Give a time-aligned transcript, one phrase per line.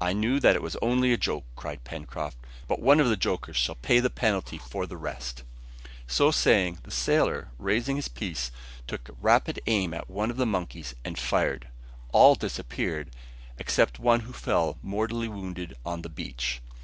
[0.00, 3.56] "I knew that it was only a joke," cried Pencroft, "but one of the jokers
[3.56, 5.42] shall pay the penalty for the rest."
[6.06, 8.52] So saying, the sailor, raising his piece,
[8.86, 11.66] took a rapid aim at one of the monkeys and fired.
[12.12, 13.10] All disappeared,
[13.58, 16.60] except one who fell mortally wounded on the beach.